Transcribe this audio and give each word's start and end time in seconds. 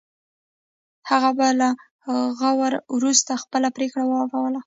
هغه 1.09 1.31
به 1.37 1.47
له 1.59 1.69
غور 2.39 2.73
وروسته 2.95 3.31
خپله 3.43 3.67
پرېکړه 3.75 4.03
اوروله. 4.05 4.59